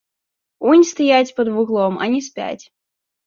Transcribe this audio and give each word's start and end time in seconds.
Унь 0.69 0.85
стаяць 0.91 1.35
пад 1.39 1.47
вуглом, 1.57 1.93
а 2.05 2.09
не 2.13 2.21
спяць. 2.31 2.63